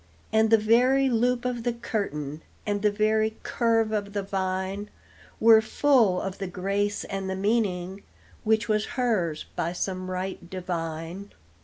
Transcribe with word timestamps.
And 0.33 0.49
the 0.49 0.57
very 0.57 1.11
loop 1.11 1.45
of 1.45 1.61
the 1.61 1.73
curtain, 1.73 2.41
And 2.65 2.81
the 2.81 2.89
very 2.89 3.37
curve 3.43 3.91
of 3.91 4.13
the 4.13 4.23
vine, 4.23 4.89
Were 5.39 5.61
full 5.61 6.19
of 6.19 6.39
the 6.39 6.47
grace 6.47 7.03
and 7.03 7.29
the 7.29 7.35
meaning 7.35 8.01
Which 8.43 8.67
was 8.67 8.85
hers 8.97 9.45
by 9.55 9.73
some 9.73 10.09
right 10.09 10.49
divine. 10.49 11.33